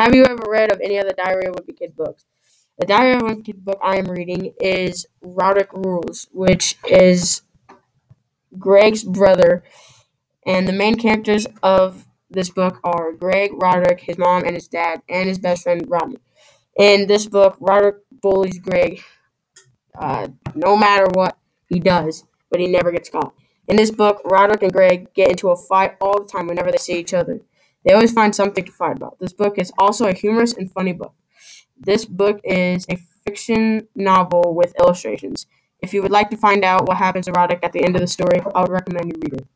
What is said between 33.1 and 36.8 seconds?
fiction novel with illustrations. If you would like to find